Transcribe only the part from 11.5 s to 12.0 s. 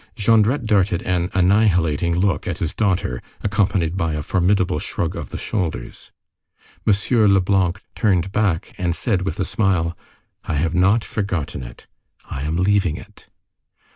it,